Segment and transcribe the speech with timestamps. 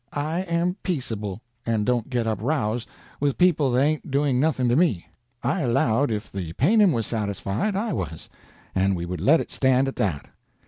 [0.13, 2.87] I am peaceable, and don't get up rows
[3.19, 5.05] with people that ain't doing nothing to me.
[5.43, 8.27] I allowed if the paynim was satisfied I was,
[8.73, 10.27] and we would let it stand at that.